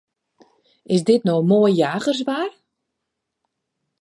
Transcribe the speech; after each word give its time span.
Is 0.95 1.03
dit 1.09 1.21
no 1.27 1.35
moai 1.49 1.73
jagerswaar? 1.81 2.51